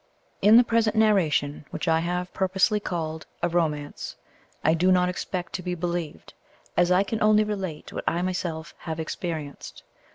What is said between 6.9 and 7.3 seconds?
I can